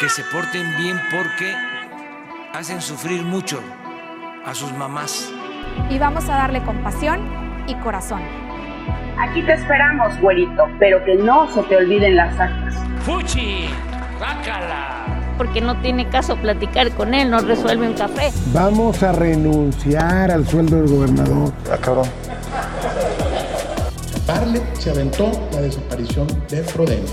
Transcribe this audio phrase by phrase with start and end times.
[0.00, 1.54] que se porten bien porque
[2.52, 3.60] hacen sufrir mucho
[4.44, 5.30] a sus mamás.
[5.88, 7.20] Y vamos a darle compasión
[7.66, 8.20] y corazón.
[9.18, 12.74] Aquí te esperamos, güerito, pero que no se te olviden las actas.
[13.04, 13.68] ¡Fuchi!
[14.20, 15.06] ¡Bácala!
[15.38, 18.30] Porque no tiene caso platicar con él, no resuelve un café.
[18.52, 21.52] Vamos a renunciar al sueldo del gobernador.
[21.72, 22.08] Ah, cabrón.
[24.26, 27.06] Parle se aventó la desaparición de Frodeno.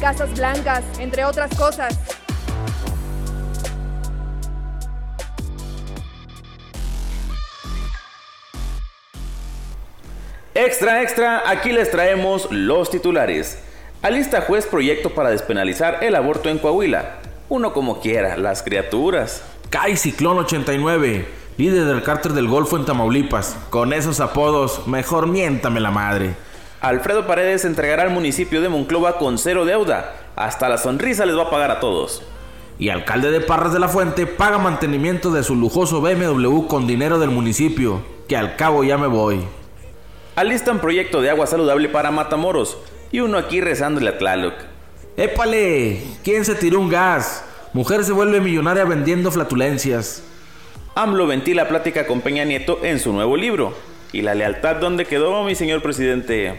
[0.00, 1.98] Casas blancas, entre otras cosas.
[10.60, 13.60] Extra, extra, aquí les traemos los titulares.
[14.02, 17.20] Alista juez proyecto para despenalizar el aborto en Coahuila.
[17.48, 19.44] Uno como quiera, las criaturas.
[19.70, 23.56] Cae Ciclón 89, líder del cárter del Golfo en Tamaulipas.
[23.70, 26.34] Con esos apodos, mejor miéntame la madre.
[26.80, 30.12] Alfredo Paredes entregará al municipio de Monclova con cero deuda.
[30.34, 32.24] Hasta la sonrisa les va a pagar a todos.
[32.80, 37.20] Y alcalde de Parras de la Fuente paga mantenimiento de su lujoso BMW con dinero
[37.20, 38.02] del municipio.
[38.26, 39.44] Que al cabo ya me voy.
[40.38, 42.78] Alistan proyecto de agua saludable para Matamoros.
[43.10, 44.54] Y uno aquí rezándole a Tlaloc.
[45.16, 46.00] ¡Épale!
[46.22, 47.44] ¿Quién se tiró un gas?
[47.72, 50.22] Mujer se vuelve millonaria vendiendo flatulencias.
[50.94, 53.74] AMLO ventila plática con Peña Nieto en su nuevo libro.
[54.12, 56.54] ¿Y la lealtad dónde quedó, mi señor presidente?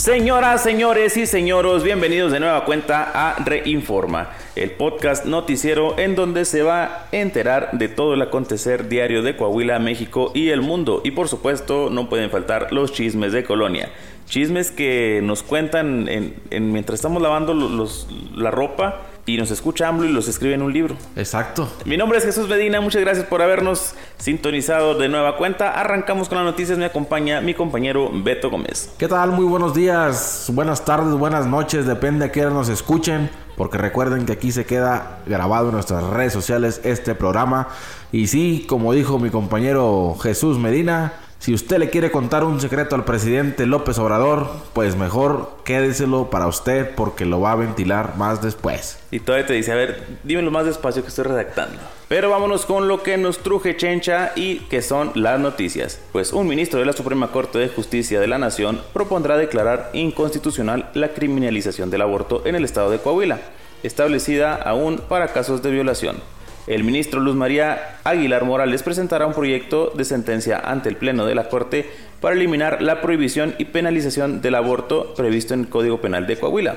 [0.00, 6.46] Señoras, señores y señoros, bienvenidos de nueva cuenta a Reinforma, el podcast noticiero en donde
[6.46, 11.02] se va a enterar de todo el acontecer diario de Coahuila, México y el mundo.
[11.04, 13.90] Y por supuesto, no pueden faltar los chismes de Colonia.
[14.24, 17.52] Chismes que nos cuentan en, mientras estamos lavando
[18.34, 19.02] la ropa
[19.34, 20.96] y nos escucha AMLO y los escribe en un libro.
[21.14, 21.68] Exacto.
[21.84, 25.70] Mi nombre es Jesús Medina, muchas gracias por habernos sintonizado de nueva cuenta.
[25.70, 28.90] Arrancamos con las noticias, me acompaña mi compañero Beto Gómez.
[28.98, 29.30] ¿Qué tal?
[29.30, 34.26] Muy buenos días, buenas tardes, buenas noches, depende a qué hora nos escuchen, porque recuerden
[34.26, 37.68] que aquí se queda grabado en nuestras redes sociales este programa.
[38.10, 42.94] Y sí, como dijo mi compañero Jesús Medina, si usted le quiere contar un secreto
[42.94, 48.42] al presidente López Obrador, pues mejor quédeselo para usted porque lo va a ventilar más
[48.42, 48.98] después.
[49.10, 51.78] Y todavía te dice, a ver, dímelo más despacio que estoy redactando.
[52.08, 55.98] Pero vámonos con lo que nos truje Chencha y que son las noticias.
[56.12, 60.90] Pues un ministro de la Suprema Corte de Justicia de la Nación propondrá declarar inconstitucional
[60.92, 63.40] la criminalización del aborto en el estado de Coahuila,
[63.82, 66.16] establecida aún para casos de violación.
[66.66, 71.34] El ministro Luz María Aguilar Morales presentará un proyecto de sentencia ante el Pleno de
[71.34, 71.88] la Corte
[72.20, 76.76] para eliminar la prohibición y penalización del aborto previsto en el Código Penal de Coahuila.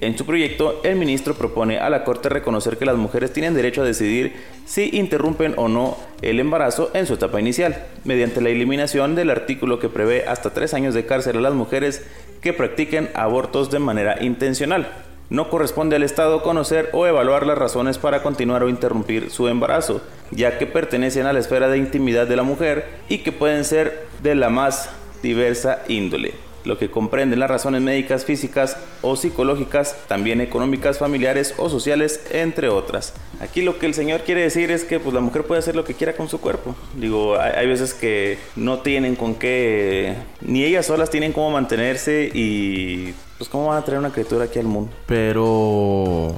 [0.00, 3.82] En su proyecto, el ministro propone a la Corte reconocer que las mujeres tienen derecho
[3.82, 9.16] a decidir si interrumpen o no el embarazo en su etapa inicial, mediante la eliminación
[9.16, 12.06] del artículo que prevé hasta tres años de cárcel a las mujeres
[12.40, 14.86] que practiquen abortos de manera intencional.
[15.30, 20.00] No corresponde al Estado conocer o evaluar las razones para continuar o interrumpir su embarazo,
[20.30, 24.06] ya que pertenecen a la esfera de intimidad de la mujer y que pueden ser
[24.22, 24.90] de la más
[25.22, 31.70] diversa índole lo que comprenden las razones médicas, físicas o psicológicas, también económicas, familiares o
[31.70, 33.14] sociales, entre otras.
[33.40, 35.84] Aquí lo que el Señor quiere decir es que pues, la mujer puede hacer lo
[35.84, 36.76] que quiera con su cuerpo.
[36.94, 42.30] Digo, hay, hay veces que no tienen con qué, ni ellas solas tienen cómo mantenerse
[42.34, 44.90] y pues cómo van a traer una criatura aquí al mundo.
[45.06, 46.34] Pero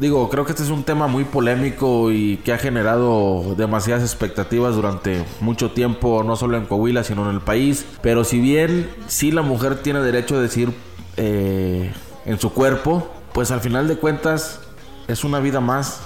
[0.00, 4.74] digo, creo que este es un tema muy polémico y que ha generado demasiadas expectativas
[4.74, 7.84] durante mucho tiempo, no solo en Coahuila, sino en el país.
[8.00, 10.72] Pero si bien sí la mujer tiene derecho a decir
[11.18, 11.92] eh,
[12.24, 14.60] en su cuerpo, pues al final de cuentas
[15.06, 16.00] es una vida más.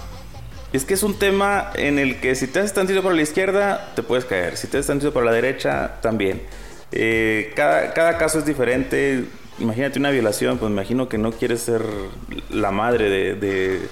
[0.72, 3.93] Es que es un tema en el que si te haces tantito para la izquierda,
[3.94, 4.56] te puedes caer.
[4.56, 6.43] Si te haces tantito para la derecha, también.
[6.91, 9.25] Eh, cada, cada caso es diferente
[9.59, 11.82] imagínate una violación, pues me imagino que no quieres ser
[12.50, 13.88] la madre de, de,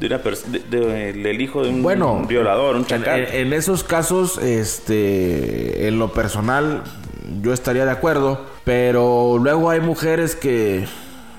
[0.00, 3.20] de una del hijo de un, violador, un chacal.
[3.20, 6.82] En, en, esos casos, este, en lo personal,
[7.42, 10.86] yo estaría de acuerdo, pero luego hay mujeres que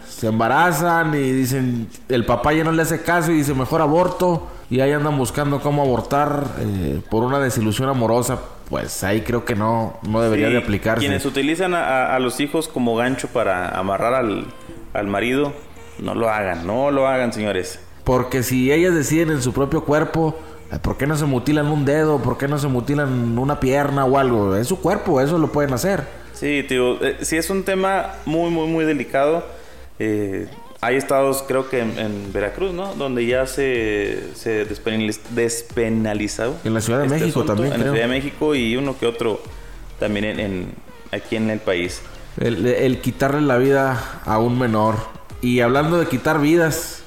[0.09, 4.47] se embarazan y dicen, el papá ya no le hace caso y dice, mejor aborto,
[4.69, 9.55] y ahí andan buscando cómo abortar eh, por una desilusión amorosa pues ahí creo que
[9.55, 10.99] no, no debería de aplicarse.
[10.99, 14.45] Quienes utilizan a, los hijos como gancho para amarrar al,
[14.93, 15.53] al marido,
[15.99, 17.79] no lo hagan, no lo hagan, señores.
[18.03, 20.37] Porque si ellas deciden en su propio cuerpo,
[20.81, 22.21] ¿por qué no se mutilan un dedo?
[22.21, 24.55] ¿Por qué no se mutilan una pierna o algo?
[24.55, 26.03] Es su cuerpo, eso lo pueden hacer.
[26.33, 29.43] Sí, tío, eh, sí es un tema muy, muy, muy delicado.
[29.99, 30.47] Eh,
[30.87, 32.95] hay estados, creo que en, Veracruz, ¿no?
[32.95, 36.55] Donde ya se, se despenalizó.
[36.63, 37.73] En la Ciudad de este México también.
[37.73, 39.41] En la Ciudad de México y uno que otro
[39.99, 40.71] también en,
[41.11, 42.01] aquí en el país.
[42.39, 44.95] El, el quitarle la vida a un menor.
[45.41, 47.03] Y hablando de quitar vidas,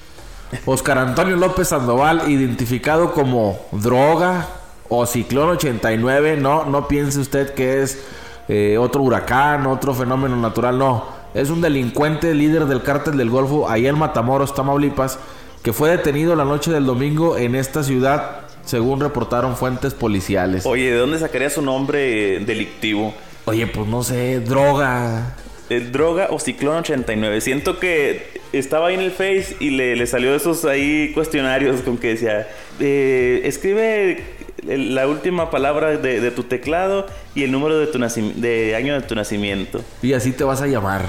[0.67, 4.47] Oscar Antonio López Sandoval, identificado como droga
[4.91, 8.05] o ciclón 89, no, no piense usted que es
[8.47, 11.20] eh, otro huracán, otro fenómeno natural, no.
[11.33, 15.19] Es un delincuente líder del cártel del Golfo, ahí en Matamoros, Tamaulipas,
[15.63, 20.67] que fue detenido la noche del domingo en esta ciudad, según reportaron fuentes policiales.
[20.67, 23.15] Oye, ¿de dónde sacaría su nombre delictivo?
[23.45, 25.37] Oye, pues no sé, droga.
[25.69, 27.41] Eh, droga o ciclón 89.
[27.41, 31.97] Siento que estaba ahí en el Face y le, le salió esos ahí cuestionarios con
[31.97, 32.49] que decía,
[32.81, 34.25] eh, escribe
[34.65, 39.03] la última palabra de, de tu teclado y el número de tu de año de
[39.07, 39.81] tu nacimiento.
[40.03, 41.03] Y así te vas a llamar.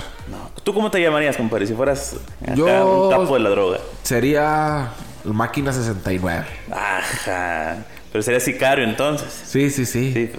[0.64, 3.80] ¿Tú cómo te llamarías, compadre, si fueras acá Yo- un capo de la droga?
[4.04, 4.90] Sería
[5.24, 6.46] Máquina 69.
[6.72, 7.78] Ajá.
[8.12, 9.28] Pero sería sicario entonces.
[9.46, 10.12] Sí, sí, sí.
[10.14, 10.32] Sí,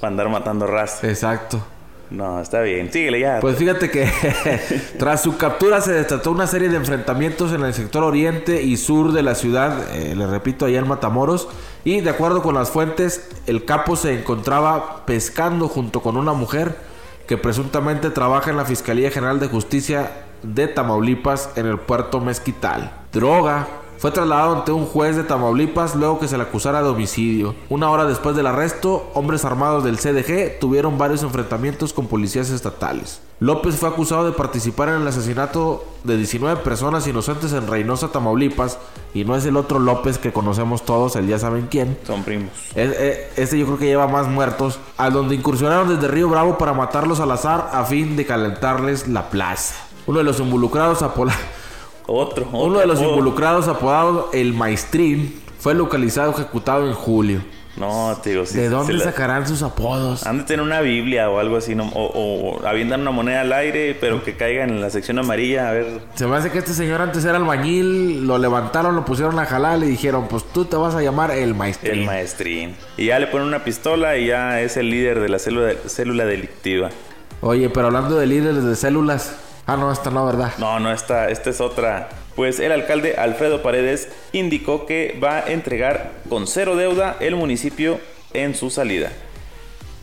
[0.00, 1.06] para andar matando raza.
[1.08, 1.64] Exacto.
[2.14, 2.92] No, está bien.
[2.92, 3.40] Síguele ya.
[3.40, 4.08] Pues fíjate que
[4.98, 9.12] tras su captura se desató una serie de enfrentamientos en el sector oriente y sur
[9.12, 11.48] de la ciudad, eh, le repito, allá en Matamoros,
[11.84, 16.76] y de acuerdo con las fuentes, el capo se encontraba pescando junto con una mujer
[17.26, 20.10] que presuntamente trabaja en la Fiscalía General de Justicia
[20.42, 22.92] de Tamaulipas en el puerto Mezquital.
[23.12, 23.66] Droga.
[23.98, 27.54] Fue trasladado ante un juez de Tamaulipas luego que se le acusara de homicidio.
[27.70, 33.22] Una hora después del arresto, hombres armados del CDG tuvieron varios enfrentamientos con policías estatales.
[33.40, 38.78] López fue acusado de participar en el asesinato de 19 personas inocentes en Reynosa, Tamaulipas,
[39.14, 41.96] y no es el otro López que conocemos todos, el ya saben quién.
[42.06, 42.50] Son primos.
[42.74, 46.74] Eh, Este yo creo que lleva más muertos, a donde incursionaron desde Río Bravo para
[46.74, 49.74] matarlos al azar a fin de calentarles la plaza.
[50.06, 51.34] Uno de los involucrados apola-
[52.06, 52.46] Otro.
[52.52, 53.10] uno otro de los apodo.
[53.10, 57.40] involucrados apodado el Maestrín fue localizado ejecutado en julio.
[57.76, 58.56] No, tío, sí.
[58.56, 60.24] ¿De dónde la- sacarán sus apodos?
[60.26, 61.88] Han de tener una Biblia o algo así, ¿no?
[61.92, 62.04] o,
[62.60, 65.86] o avientan una moneda al aire, pero que caiga en la sección amarilla, a ver.
[66.14, 69.80] Se me hace que este señor antes era albañil, lo levantaron, lo pusieron a jalar,
[69.80, 72.00] le dijeron, pues tú te vas a llamar el Maestrín.
[72.00, 72.76] El maestrín.
[72.96, 76.26] Y ya le ponen una pistola y ya es el líder de la célula, célula
[76.26, 76.90] delictiva.
[77.40, 79.34] Oye, pero hablando de líderes de células.
[79.66, 80.52] Ah, no, esta no, ¿verdad?
[80.58, 82.10] No, no, esta, esta es otra.
[82.36, 87.98] Pues el alcalde Alfredo Paredes indicó que va a entregar con cero deuda el municipio
[88.34, 89.10] en su salida.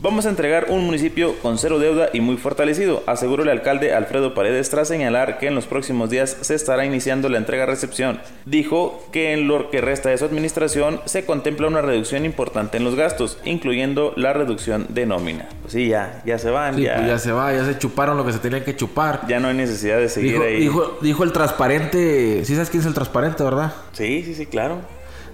[0.01, 4.33] Vamos a entregar un municipio con cero deuda y muy fortalecido, aseguró el alcalde Alfredo
[4.33, 8.19] Paredes tras señalar que en los próximos días se estará iniciando la entrega-recepción.
[8.47, 12.83] Dijo que en lo que resta de su administración se contempla una reducción importante en
[12.83, 15.47] los gastos, incluyendo la reducción de nómina.
[15.61, 18.17] Pues sí, ya, ya se van, Sí, ya, pues ya se va, ya se chuparon
[18.17, 19.27] lo que se tenían que chupar.
[19.27, 20.59] ya no hay necesidad de seguir Dijo, ahí.
[20.61, 23.71] dijo, dijo el transparente, ¿sí sabes quién es el transparente, verdad?
[23.91, 24.79] Sí, sí, sí, claro.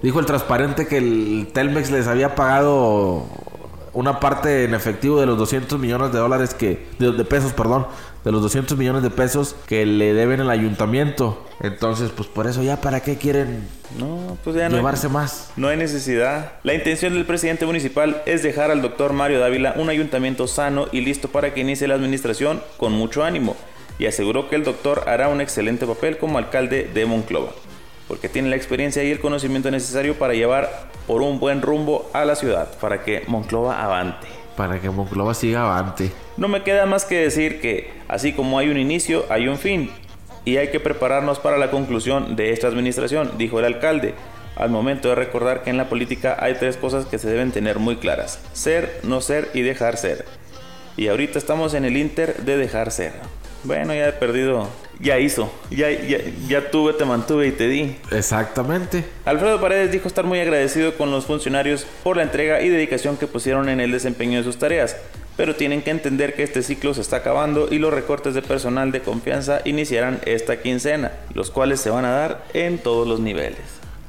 [0.02, 3.26] Dijo el transparente que el Telmex les había pagado
[3.98, 7.88] una parte en efectivo de los 200 millones de dólares que de, de pesos, perdón,
[8.24, 11.44] de los 200 millones de pesos que le deben al ayuntamiento.
[11.62, 13.68] Entonces, pues por eso ya para qué quieren
[13.98, 15.50] No, pues ya no hay, llevarse más.
[15.56, 16.52] no hay necesidad.
[16.62, 21.02] La intención del presidente municipal es dejar al doctor Mario Dávila un ayuntamiento sano y
[21.02, 23.56] listo para que inicie la administración con mucho ánimo.
[23.98, 27.50] Y aseguró que el doctor hará un excelente papel como alcalde de Monclova,
[28.08, 32.26] porque tiene la experiencia y el conocimiento necesario para llevar por un buen rumbo a
[32.26, 34.28] la ciudad, para que Monclova avante.
[34.56, 36.12] Para que Monclova siga avante.
[36.38, 39.92] No me queda más que decir que, así como hay un inicio, hay un fin.
[40.46, 44.14] Y hay que prepararnos para la conclusión de esta administración, dijo el alcalde,
[44.56, 47.78] al momento de recordar que en la política hay tres cosas que se deben tener
[47.78, 48.40] muy claras.
[48.54, 50.26] Ser, no ser y dejar ser.
[50.96, 53.14] Y ahorita estamos en el inter de dejar ser.
[53.64, 54.68] Bueno, ya he perdido,
[55.00, 57.96] ya hizo, ya, ya, ya tuve, te mantuve y te di.
[58.12, 59.06] Exactamente.
[59.26, 63.28] Alfredo Paredes dijo estar muy agradecido con los funcionarios por la entrega y dedicación que
[63.28, 64.96] pusieron en el desempeño de sus tareas,
[65.36, 68.92] pero tienen que entender que este ciclo se está acabando y los recortes de personal
[68.92, 73.60] de confianza iniciarán esta quincena, los cuales se van a dar en todos los niveles.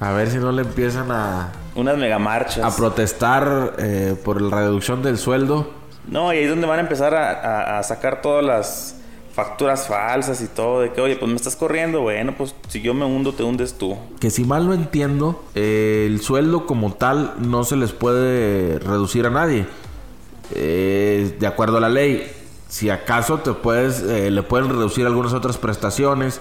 [0.00, 2.64] A ver si no le empiezan a, Unas megamarchas.
[2.64, 5.70] a protestar eh, por la reducción del sueldo.
[6.06, 8.94] no, y ahí es donde van a empezar a, a- a sacar todas las
[9.38, 12.92] facturas falsas y todo, de que, oye, pues me estás corriendo, bueno, pues si yo
[12.92, 13.96] me hundo, te hundes tú.
[14.18, 19.26] Que si mal no entiendo, eh, el sueldo como tal no se les puede reducir
[19.26, 19.64] a nadie.
[20.56, 22.28] Eh, de acuerdo a la ley.
[22.68, 26.40] Si acaso te puedes, eh, le pueden reducir algunas otras prestaciones.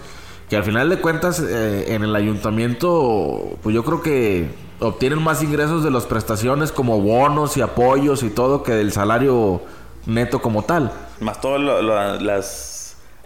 [0.50, 4.50] Que al final de cuentas eh, en el ayuntamiento, pues yo creo que
[4.80, 9.62] obtienen más ingresos de las prestaciones como bonos y apoyos y todo que del salario
[10.08, 10.92] neto como tal.
[11.20, 12.77] Más lo- las,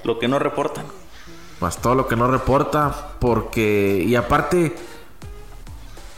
[0.04, 0.86] lo que no reportan.
[1.60, 3.14] Más todo lo que no reporta.
[3.20, 4.04] Porque.
[4.06, 4.76] Y aparte.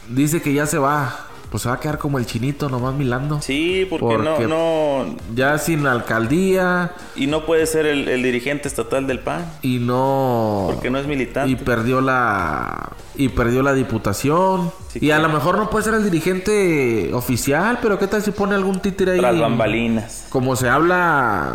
[0.10, 1.28] Dice que ya se va.
[1.54, 3.40] Pues se va a quedar como el chinito nomás milando.
[3.40, 5.16] Sí, porque, no, no...
[5.36, 6.94] Ya sin alcaldía.
[7.16, 9.46] Y no puede ser el, el, dirigente estatal del PAN.
[9.62, 10.70] Y no...
[10.72, 11.52] Porque no es militante.
[11.52, 12.94] Y perdió la...
[13.14, 14.72] Y perdió la diputación.
[14.88, 18.32] Sí, y a lo mejor no puede ser el dirigente oficial, pero ¿qué tal si
[18.32, 19.22] pone algún títere ahí?
[19.22, 20.26] Las bambalinas.
[20.30, 21.54] Como se habla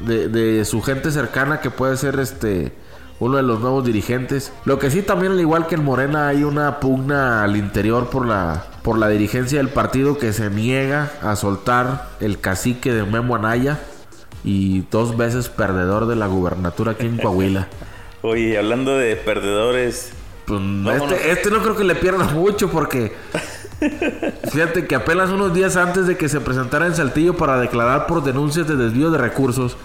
[0.00, 2.72] de, de su gente cercana que puede ser este
[3.20, 4.52] uno de los nuevos dirigentes.
[4.64, 8.26] Lo que sí también al igual que en Morena hay una pugna al interior por
[8.26, 13.34] la por la dirigencia del partido que se niega a soltar el cacique de Memo
[13.34, 13.80] Anaya
[14.44, 17.66] y dos veces perdedor de la gubernatura aquí en Coahuila.
[18.22, 20.12] Oye, hablando de perdedores,
[20.44, 20.60] pues
[21.02, 23.12] este, este, no creo que le pierda mucho porque
[24.52, 28.22] fíjate que apenas unos días antes de que se presentara en Saltillo para declarar por
[28.22, 29.76] denuncias de desvío de recursos,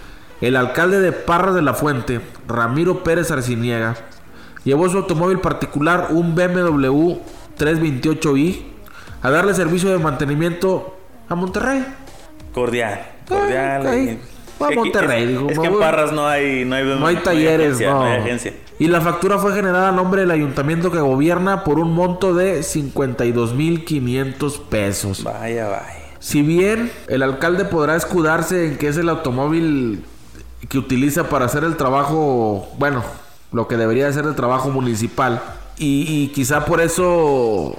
[0.42, 3.96] el alcalde de Parra de la Fuente, Ramiro Pérez Arciniega,
[4.64, 7.16] llevó su automóvil particular, un BMW
[7.58, 8.71] 328i,
[9.22, 10.98] a darle servicio de mantenimiento
[11.30, 11.86] a Monterrey.
[12.54, 13.88] Cordial, cordial.
[13.88, 14.20] Ay,
[14.60, 15.50] a Monterrey, es, dijo.
[15.50, 17.86] Es que en Parras no hay, no hay, no hay talleres, no.
[17.86, 18.00] Hay agencia, no.
[18.00, 18.54] no hay agencia.
[18.80, 22.62] Y la factura fue generada a nombre del ayuntamiento que gobierna por un monto de
[22.62, 25.24] 52.500 pesos.
[25.24, 26.02] Vaya, vaya.
[26.20, 30.04] Si bien el alcalde podrá escudarse en que es el automóvil
[30.70, 33.04] que utiliza para hacer el trabajo, bueno,
[33.52, 35.42] lo que debería de ser el trabajo municipal,
[35.78, 37.76] y, y quizá por eso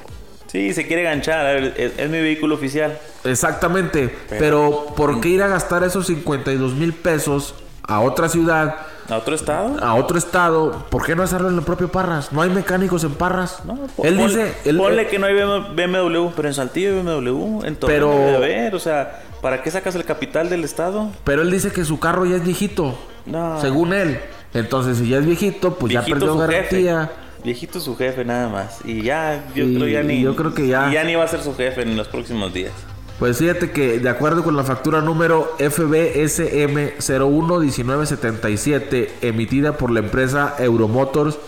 [0.52, 1.46] Sí, se quiere ganchar.
[1.46, 2.98] A ver, es, es, mi vehículo oficial.
[3.24, 4.14] Exactamente.
[4.28, 8.76] Pero, pero, ¿por qué ir a gastar esos 52 mil pesos a otra ciudad?
[9.08, 9.82] ¿A otro estado?
[9.82, 10.84] A otro estado.
[10.90, 12.32] ¿Por qué no hacerlo en el propio Parras?
[12.32, 13.64] No hay mecánicos en Parras.
[13.64, 14.54] No, él ponle, dice.
[14.66, 17.64] Él, ponle que no hay BMW, pero en Saltillo hay BMW.
[17.64, 18.74] En Torreón Pero- debe haber.
[18.74, 21.10] O sea, ¿para qué sacas el capital del estado?
[21.24, 22.94] Pero él dice que su carro ya es viejito.
[23.24, 23.58] No.
[23.58, 24.20] Según él.
[24.52, 27.00] Entonces, si ya es viejito, pues ya perdió garantía.
[27.06, 27.21] jefe.
[27.44, 28.78] Viejito su jefe nada más.
[28.84, 30.20] Y ya, yo Y- creo ya ni.
[30.22, 32.72] yo creo que ya- ya ni va a ser su jefe en los próximos días.
[33.18, 40.54] Pues fíjate que de acuerdo con la factura número FBSM 011977 emitida por la empresa
[40.58, 41.38] Euromotors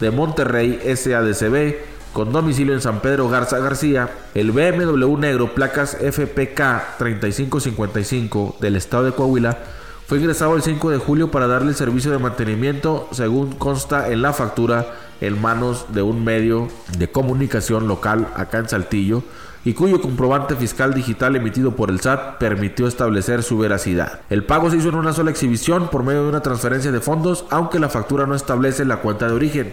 [0.00, 1.76] de Monterrey SADCB
[2.12, 9.04] con domicilio en San Pedro Garza García, el BMW negro placas FPK 3555 del estado
[9.04, 9.58] de Coahuila
[10.06, 14.22] fue ingresado el 5 de julio para darle el servicio de mantenimiento según consta en
[14.22, 14.86] la factura
[15.26, 19.22] en manos de un medio de comunicación local acá en Saltillo
[19.64, 24.20] y cuyo comprobante fiscal digital emitido por el SAT permitió establecer su veracidad.
[24.28, 27.46] El pago se hizo en una sola exhibición por medio de una transferencia de fondos,
[27.50, 29.72] aunque la factura no establece la cuenta de origen.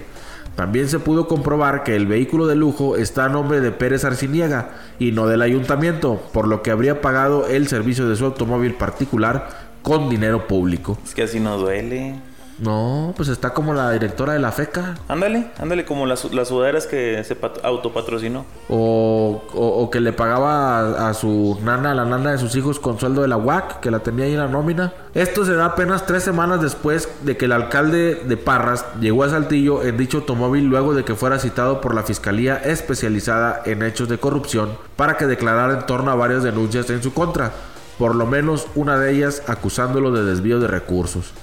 [0.55, 4.71] También se pudo comprobar que el vehículo de lujo está a nombre de Pérez Arciniega
[4.99, 9.71] y no del ayuntamiento, por lo que habría pagado el servicio de su automóvil particular
[9.81, 10.97] con dinero público.
[11.03, 12.15] Es que así no duele.
[12.61, 14.95] No, pues está como la directora de la FECA.
[15.07, 18.45] Ándale, ándale, como las, las sudaderas que se pat- autopatrocinó.
[18.69, 22.55] O, o, o que le pagaba a, a su nana, a la nana de sus
[22.55, 24.93] hijos con sueldo de la UAC, que la tenía ahí en la nómina.
[25.15, 29.29] Esto se da apenas tres semanas después de que el alcalde de Parras llegó a
[29.29, 34.07] Saltillo en dicho automóvil luego de que fuera citado por la Fiscalía especializada en hechos
[34.07, 37.51] de corrupción para que declarara en torno a varias denuncias en su contra,
[37.97, 41.33] por lo menos una de ellas acusándolo de desvío de recursos.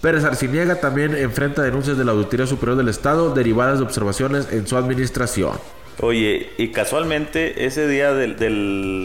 [0.00, 4.66] Pérez Arciniega también enfrenta denuncias de la Auditoría Superior del Estado derivadas de observaciones en
[4.66, 5.52] su administración.
[6.00, 8.50] Oye, y casualmente ese día de, de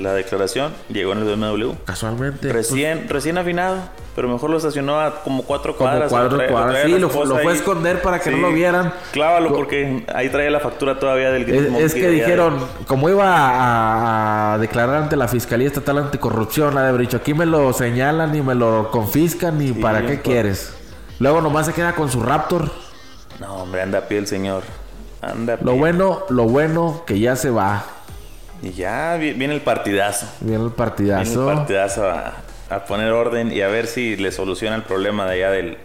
[0.04, 1.72] la declaración llegó en el BMW.
[1.86, 2.54] Casualmente.
[2.54, 3.78] Recién, recién afinado,
[4.16, 6.12] pero mejor lo estacionó a como cuatro Como cuadras.
[6.12, 6.84] cuatro trae- cuadras.
[6.86, 8.94] Sí, la lo, fue a esconder para que no lo vieran.
[9.12, 13.10] Clávalo Co- porque ahí trae la factura todavía del Es, es que dijeron, de- como
[13.10, 17.48] iba a, a declarar ante la Fiscalía Estatal Anticorrupción, ha de haber dicho, aquí me
[17.48, 20.20] lo señalan y me lo confiscan y Sí, para qué pues.
[20.22, 20.74] quieres.
[21.20, 22.70] Luego nomás se queda con su Raptor.
[23.40, 24.64] No, hombre, anda a pie el señor.
[25.22, 25.80] Anda a Lo pie.
[25.80, 27.86] bueno, lo bueno que ya se va.
[28.62, 30.26] Y ya vi- viene el partidazo.
[30.42, 31.46] Viene el Viene el partidazo.
[31.46, 32.34] partidazo a,
[32.70, 35.78] a poner orden y a ver si le soluciona el problema de allá del,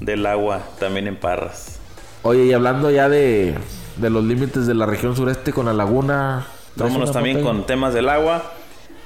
[0.00, 1.78] del agua también en Parras.
[2.22, 3.54] Oye, y hablando ya de,
[3.96, 6.46] de los límites de la región sureste con la laguna.
[6.76, 8.42] ¿traes Vámonos también con temas del agua.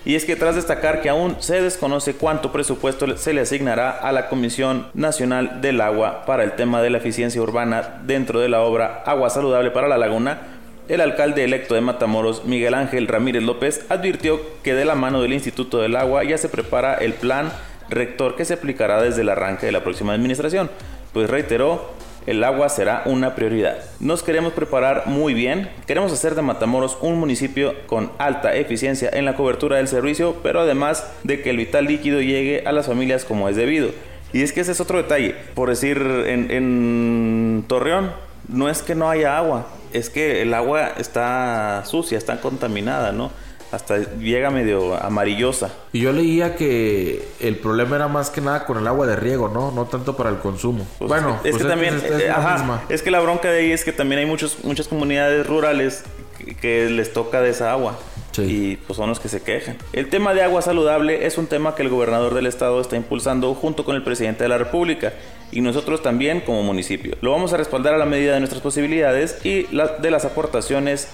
[0.06, 4.12] Y es que tras destacar que aún se desconoce cuánto presupuesto se le asignará a
[4.12, 8.62] la Comisión Nacional del Agua para el tema de la eficiencia urbana dentro de la
[8.62, 10.42] obra Agua Saludable para la Laguna,
[10.88, 15.32] el alcalde electo de Matamoros, Miguel Ángel Ramírez López, advirtió que de la mano del
[15.32, 17.50] Instituto del Agua ya se prepara el plan
[17.88, 20.70] rector que se aplicará desde el arranque de la próxima administración,
[21.12, 21.95] pues reiteró
[22.26, 23.78] el agua será una prioridad.
[24.00, 25.70] Nos queremos preparar muy bien.
[25.86, 30.60] Queremos hacer de Matamoros un municipio con alta eficiencia en la cobertura del servicio, pero
[30.60, 33.90] además de que el vital líquido llegue a las familias como es debido.
[34.32, 35.34] Y es que ese es otro detalle.
[35.54, 38.10] Por decir, en, Torreón,
[38.48, 43.30] no es que no haya agua, es que el agua está sucia, está contaminada, ¿no?
[43.72, 45.70] Hasta llega medio amarillosa.
[45.92, 49.48] Y yo leía que el problema era más que nada con el agua de riego,
[49.48, 49.70] ¿no?
[49.72, 50.86] No tanto para el consumo.
[50.98, 52.82] Pues, bueno, es pues que también, es, es eh, la ajá, misma.
[52.88, 56.04] es que la bronca de ahí es que también hay muchos, muchas comunidades rurales
[56.38, 57.96] que, que les toca de esa agua.
[58.32, 58.42] Sí.
[58.42, 59.78] Y pues son los que se quejan.
[59.94, 63.54] El tema de agua saludable es un tema que el gobernador del estado está impulsando
[63.54, 65.14] junto con el presidente de la república
[65.50, 67.16] y nosotros también como municipio.
[67.22, 71.08] Lo vamos a respaldar a la medida de nuestras posibilidades y la- de las aportaciones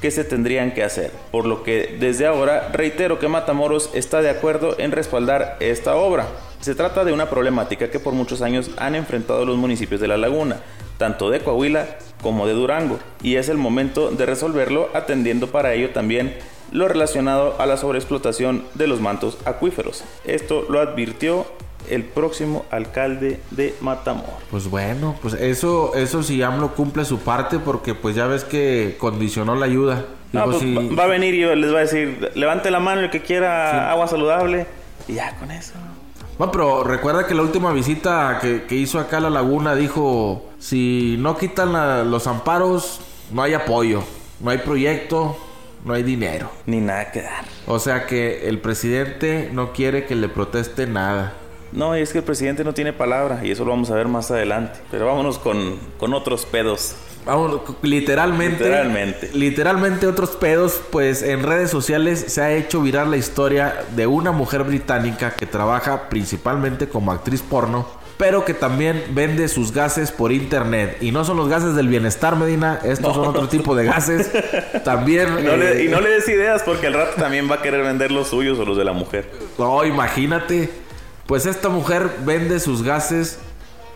[0.00, 1.10] que se tendrían que hacer.
[1.30, 6.26] Por lo que desde ahora reitero que Matamoros está de acuerdo en respaldar esta obra.
[6.60, 10.16] Se trata de una problemática que por muchos años han enfrentado los municipios de la
[10.16, 10.60] laguna,
[10.98, 11.86] tanto de Coahuila
[12.22, 16.34] como de Durango, y es el momento de resolverlo atendiendo para ello también
[16.72, 20.02] lo relacionado a la sobreexplotación de los mantos acuíferos.
[20.24, 21.46] Esto lo advirtió
[21.90, 24.34] el próximo alcalde de Matamoros.
[24.50, 28.96] Pues bueno, pues eso, eso si AMLO cumple su parte porque pues ya ves que
[28.98, 30.04] condicionó la ayuda.
[30.32, 33.10] No, pues, si- va, a venir y les va a decir, levante la mano el
[33.10, 34.66] que quiera agua saludable
[35.08, 35.72] y ya con eso.
[36.36, 40.44] Bueno, pero recuerda que la última visita que, que hizo acá a la laguna dijo,
[40.58, 43.00] si no quitan la- los amparos,
[43.32, 44.02] no hay apoyo,
[44.40, 45.38] no hay proyecto,
[45.84, 46.50] no hay dinero.
[46.66, 47.44] Ni nada que dar.
[47.66, 51.32] O sea que el presidente no quiere que le proteste nada.
[51.72, 54.30] No, es que el presidente no tiene palabra y eso lo vamos a ver más
[54.30, 54.80] adelante.
[54.90, 56.96] Pero vámonos con, con otros pedos.
[57.26, 58.64] Vamos, literalmente.
[58.64, 59.30] Literalmente.
[59.34, 64.30] Literalmente otros pedos, pues en redes sociales se ha hecho viral la historia de una
[64.30, 70.30] mujer británica que trabaja principalmente como actriz porno, pero que también vende sus gases por
[70.30, 70.98] internet.
[71.00, 74.30] Y no son los gases del bienestar, Medina, estos son otro tipo de gases.
[74.84, 75.28] También...
[75.40, 77.62] Y no, le, eh, y no le des ideas porque al rato también va a
[77.62, 79.28] querer vender los suyos o los de la mujer.
[79.58, 80.85] No, imagínate.
[81.26, 83.38] Pues esta mujer vende sus gases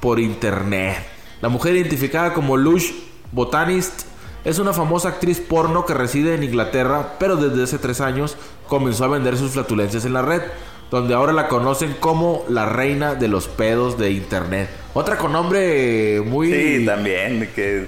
[0.00, 0.96] por internet.
[1.40, 2.90] La mujer identificada como Lush
[3.32, 4.02] Botanist
[4.44, 8.36] es una famosa actriz porno que reside en Inglaterra, pero desde hace tres años
[8.68, 10.42] comenzó a vender sus flatulencias en la red,
[10.90, 14.68] donde ahora la conocen como la reina de los pedos de internet.
[14.94, 17.48] Otra con nombre muy, Sí, también.
[17.54, 17.86] Que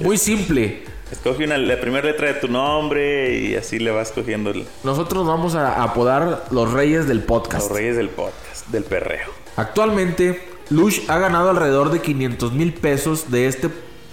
[0.00, 0.82] muy simple.
[1.10, 5.26] escoge una, la primera letra de tu nombre y así le vas cogiendo el- Nosotros
[5.26, 7.68] vamos a apodar los reyes del podcast.
[7.68, 8.36] los reyes del podcast,
[8.72, 9.28] del perreo.
[9.56, 13.70] Actualmente, Lush ha ganado alrededor de 500 mil pesos de este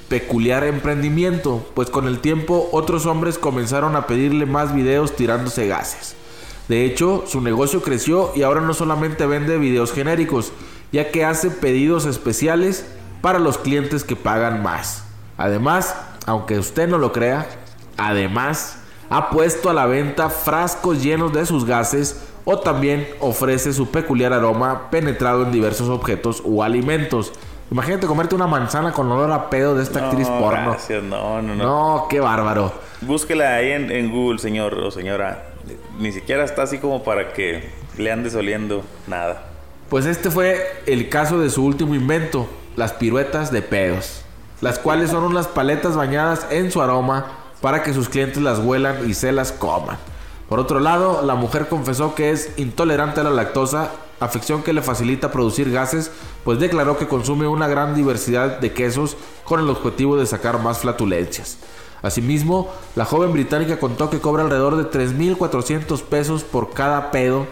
[0.10, 6.16] peculiar emprendimiento, pues con el tiempo otros hombres comenzaron a pedirle más videos tirándose gases.
[6.68, 10.52] De hecho, su negocio creció y ahora no solamente vende videos genéricos,
[10.92, 12.86] ya que hace pedidos especiales
[13.22, 15.04] para los clientes que pagan más.
[15.38, 15.96] Además,
[16.26, 17.48] aunque usted no lo crea,
[17.98, 18.78] además
[19.10, 24.34] ha puesto a la venta frascos llenos de sus gases o también ofrece su peculiar
[24.34, 27.32] aroma penetrado en diversos objetos o alimentos.
[27.70, 30.72] Imagínate comerte una manzana con olor a pedo de esta actriz No, porno.
[30.72, 31.64] gracias, no, no, no.
[31.64, 32.74] No, qué bárbaro.
[33.02, 35.50] Búsquela ahí en, en Google, señor o señora.
[36.00, 39.44] Ni siquiera está así como para que le andes oliendo nada.
[39.88, 44.24] Pues este fue el caso de su último invento, las piruetas de pedos,
[44.62, 47.28] las cuales son unas paletas bañadas en su aroma
[47.62, 49.98] para que sus clientes las huelan y se las coman.
[50.50, 54.82] Por otro lado, la mujer confesó que es intolerante a la lactosa, afección que le
[54.82, 56.12] facilita producir gases,
[56.44, 60.80] pues declaró que consume una gran diversidad de quesos con el objetivo de sacar más
[60.80, 61.60] flatulencias.
[62.02, 67.46] Asimismo, la joven británica contó que cobra alrededor de 3.400 pesos por cada pedo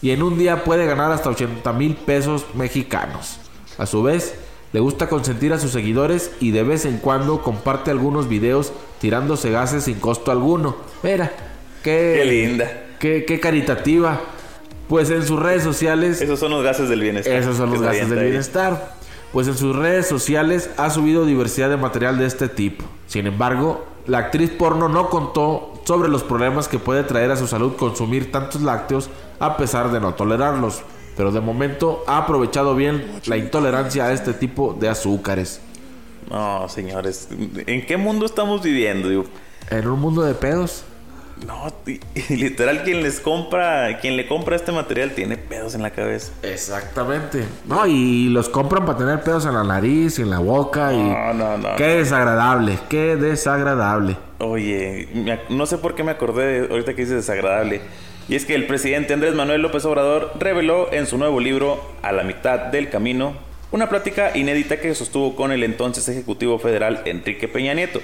[0.00, 3.38] y en un día puede ganar hasta 80 mil pesos mexicanos.
[3.78, 4.34] A su vez,
[4.72, 9.50] le gusta consentir a sus seguidores y de vez en cuando comparte algunos videos tirándose
[9.50, 10.76] gases sin costo alguno.
[11.02, 11.32] Mira,
[11.82, 12.70] qué, Qué linda.
[12.98, 14.20] qué, qué caritativa.
[14.88, 17.34] Pues en sus redes sociales Esos son los gases del bienestar.
[17.34, 18.24] esos son los se gases del ahí.
[18.26, 18.94] bienestar.
[19.32, 22.84] Pues en sus redes sociales ha subido diversidad de material de este tipo.
[23.06, 27.46] Sin embargo, la actriz porno no contó sobre los problemas que puede traer a su
[27.46, 30.80] salud consumir tantos lácteos a pesar de no tolerarlos.
[31.16, 35.60] Pero de momento ha aprovechado bien la intolerancia a este tipo de azúcares.
[36.30, 37.28] No, señores.
[37.66, 39.08] ¿En qué mundo estamos viviendo?
[39.10, 39.24] Digo,
[39.70, 40.84] En un mundo de pedos.
[41.46, 41.72] No,
[42.28, 46.32] literal, quien les compra, quien le compra este material tiene pedos en la cabeza.
[46.42, 47.44] Exactamente.
[47.66, 50.92] No, y los compran para tener pedos en la nariz y en la boca.
[50.92, 50.96] Y...
[50.98, 51.76] No, no, no.
[51.76, 54.16] Qué desagradable, qué desagradable.
[54.38, 57.80] Oye, me ac- no sé por qué me acordé de- ahorita que dices desagradable.
[58.28, 62.12] Y es que el presidente Andrés Manuel López Obrador reveló en su nuevo libro, A
[62.12, 63.32] la mitad del camino,
[63.70, 68.00] una plática inédita que sostuvo con el entonces Ejecutivo Federal Enrique Peña Nieto.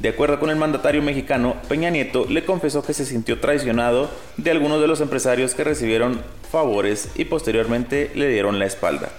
[0.00, 4.08] De acuerdo con el mandatario mexicano, Peña Nieto le confesó que se sintió traicionado
[4.38, 9.10] de algunos de los empresarios que recibieron favores y posteriormente le dieron la espalda.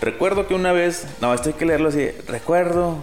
[0.00, 2.96] Recuerdo que una vez, no, esto hay que leerlo así, recuerdo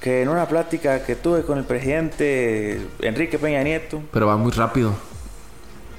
[0.00, 4.52] que en una plática que tuve con el presidente Enrique Peña Nieto, Pero va muy
[4.52, 4.94] rápido.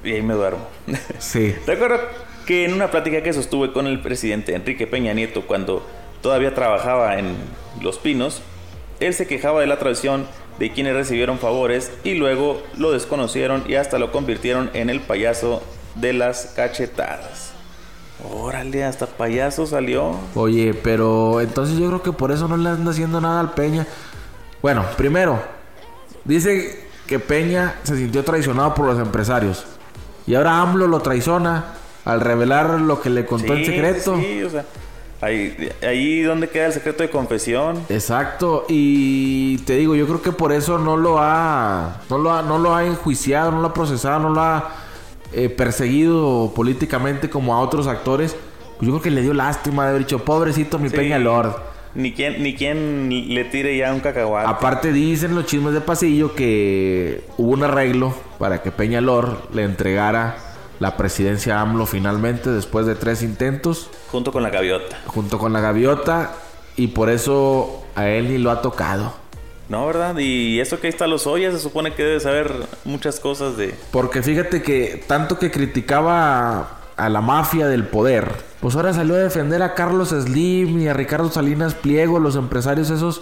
[0.04, 0.66] y ahí me duermo.
[1.20, 1.54] Sí.
[1.68, 2.00] Recuerdo
[2.48, 5.86] que en una plática que sostuve con el presidente Enrique Peña Nieto cuando
[6.24, 7.36] todavía trabajaba en
[7.82, 8.42] Los Pinos,
[9.00, 10.26] él se quejaba de la traición
[10.60, 15.64] de quienes recibieron favores y luego lo desconocieron y hasta lo convirtieron en el payaso
[15.96, 17.54] de las cachetadas.
[18.30, 20.16] Órale, hasta payaso salió.
[20.36, 23.88] Oye, pero entonces yo creo que por eso no le anda haciendo nada al Peña.
[24.62, 25.42] Bueno, primero,
[26.26, 29.66] dice que Peña se sintió traicionado por los empresarios.
[30.28, 34.18] Y ahora AMLO lo traiciona al revelar lo que le contó en secreto.
[34.18, 34.66] Sí, o sea,
[35.22, 37.84] ahí, ahí donde queda el secreto de confesión.
[37.90, 42.42] Exacto, y te digo, yo creo que por eso no lo ha, no lo ha,
[42.42, 44.72] no lo ha enjuiciado, no lo ha procesado, no lo ha
[45.34, 48.36] eh, perseguido políticamente como a otros actores.
[48.78, 50.96] Pues yo creo que le dio lástima de haber dicho, pobrecito mi Sí.
[50.96, 51.56] Peña Lord.
[51.96, 54.48] Ni quien, ni quien le tire ya un cacahuate.
[54.48, 59.64] Aparte dicen los chismes de pasillo que hubo un arreglo para que Peña Lord le
[59.64, 60.38] entregara
[60.80, 64.98] la presidencia AMLO finalmente después de tres intentos Junto con la gaviota.
[65.08, 66.32] junto con la gaviota
[66.76, 69.14] y por eso a él ni lo ha tocado.
[69.68, 70.18] No, ¿verdad?
[70.18, 72.52] Y eso que ahí está los ollas, se supone que debe saber
[72.86, 73.76] muchas cosas de...
[73.92, 79.20] Porque fíjate que tanto que criticaba a la mafia del poder, pues ahora salió a
[79.20, 83.22] defender a Carlos Slim y a Ricardo Salinas Pliego, los empresarios esos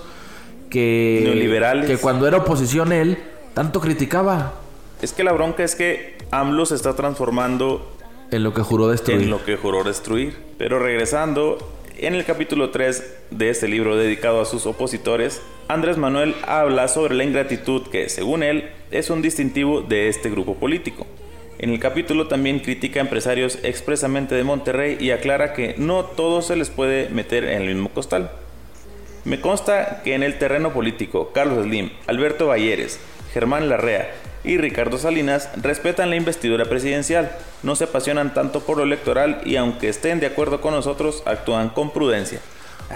[0.69, 1.21] que...
[1.25, 1.85] Neoliberales.
[1.85, 3.17] Que cuando era oposición él,
[3.53, 4.53] tanto criticaba
[5.01, 7.93] Es que la bronca es que AMLO se está transformando
[8.31, 9.21] en lo que juró destruir.
[9.21, 10.35] en lo que juró destruir.
[10.57, 11.57] Pero regresando,
[11.97, 17.15] en el capítulo 3 de este libro dedicado a sus opositores, Andrés Manuel habla sobre
[17.15, 21.05] la ingratitud que, según él, es un distintivo de este grupo político.
[21.59, 26.47] En el capítulo también critica a empresarios expresamente de Monterrey y aclara que no todos
[26.47, 28.31] se les puede meter en el mismo costal.
[29.25, 32.99] Me consta que en el terreno político, Carlos Slim, Alberto Valleres,
[33.33, 34.11] Germán Larrea
[34.43, 37.31] y Ricardo Salinas respetan la investidura presidencial,
[37.63, 41.69] no se apasionan tanto por lo electoral y aunque estén de acuerdo con nosotros, actúan
[41.69, 42.39] con prudencia.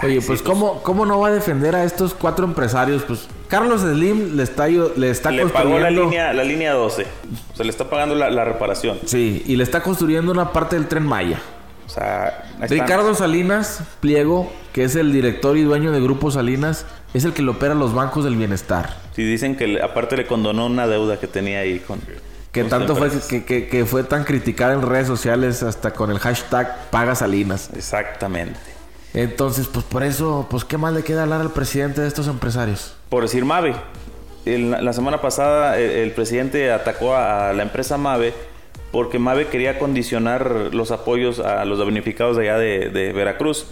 [0.02, 3.02] Oye, Ay, pues, sí, ¿cómo, ¿cómo no va a defender a estos cuatro empresarios?
[3.02, 6.04] Pues Carlos Slim le está, le está Le pagó la construyendo...
[6.04, 7.02] línea, la línea 12,
[7.52, 8.98] o sea, le está pagando la, la reparación.
[9.04, 11.42] Sí, y le está construyendo una parte del tren Maya.
[11.86, 12.44] O sea.
[12.60, 17.42] Ricardo Salinas Pliego, que es el director y dueño de Grupo Salinas, es el que
[17.42, 18.96] le opera los bancos del bienestar.
[19.14, 22.00] Sí, dicen que le- aparte le condonó una deuda que tenía ahí con...
[22.52, 26.10] Que con tanto fue que, que- que fue tan criticada en redes sociales hasta con
[26.10, 27.70] el hashtag Paga Salinas.
[27.74, 28.58] Exactamente.
[29.14, 32.94] Entonces, pues por eso, pues qué más le queda hablar al presidente de estos empresarios.
[33.10, 33.74] Por decir Mave.
[34.46, 38.34] El- la semana pasada el, el presidente atacó a, a la empresa Mave
[38.92, 43.66] porque Mave quería condicionar los apoyos a los damnificados de allá de, de Veracruz.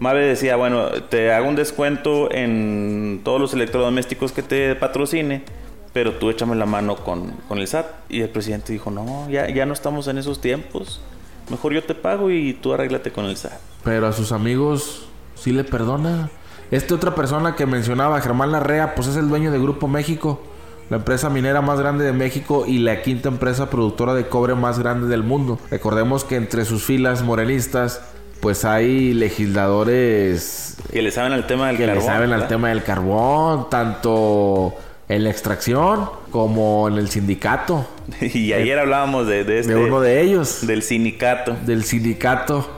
[0.00, 5.44] Mave decía, bueno, te hago un descuento en todos los electrodomésticos que te patrocine,
[5.92, 7.86] pero tú échame la mano con, con el SAT.
[8.08, 11.00] Y el presidente dijo, no, ya, ya no estamos en esos tiempos.
[11.48, 13.52] Mejor yo te pago y tú arréglate con el SAT.
[13.84, 15.06] Pero a sus amigos
[15.36, 16.30] sí le perdona.
[16.72, 20.42] Esta otra persona que mencionaba, Germán Larrea, pues es el dueño de Grupo México,
[20.90, 24.78] la empresa minera más grande de México y la quinta empresa productora de cobre más
[24.78, 25.58] grande del mundo.
[25.70, 28.02] Recordemos que entre sus filas morenistas,
[28.40, 32.48] pues hay legisladores Que le saben al tema del que le carbón, saben al ¿verdad?
[32.48, 34.74] tema del carbón, tanto
[35.08, 37.86] en la extracción como en el sindicato
[38.20, 39.74] Y ayer hablábamos de, de este...
[39.74, 41.56] de uno de ellos, del sindicato.
[41.64, 42.68] del sindicato.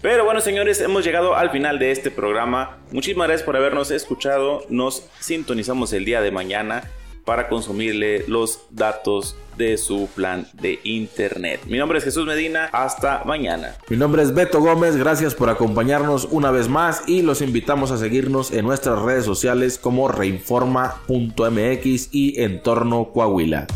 [0.00, 2.78] Pero bueno, señores, hemos llegado al final de este programa.
[2.90, 4.64] Muchísimas gracias por habernos escuchado.
[4.68, 6.82] Nos sintonizamos el día de mañana
[7.24, 11.60] para consumirle los datos de su plan de internet.
[11.66, 13.76] Mi nombre es Jesús Medina, hasta mañana.
[13.88, 17.98] Mi nombre es Beto Gómez, gracias por acompañarnos una vez más y los invitamos a
[17.98, 23.66] seguirnos en nuestras redes sociales como reinforma.mx y entorno Coahuila.